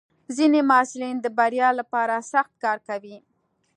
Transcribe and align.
ځینې 0.35 0.59
محصلین 0.69 1.15
د 1.21 1.25
بریا 1.37 1.69
لپاره 1.79 2.15
سخت 2.31 2.53
کار 2.63 2.77
کوي. 2.87 3.17